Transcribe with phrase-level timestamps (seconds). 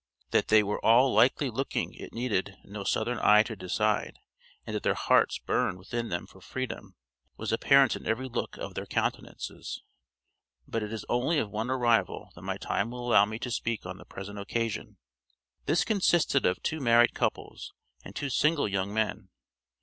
[0.31, 4.17] That they were all likely looking it needed no southern eye to decide,
[4.65, 6.95] and that their hearts burned within them for freedom
[7.37, 9.83] was apparent in every look of their countenances.
[10.67, 13.85] But it is only of one arrival that my time will allow me to speak
[13.85, 14.97] on the present occasion.
[15.67, 17.71] This consisted of two married couples,
[18.03, 19.29] and two single young men.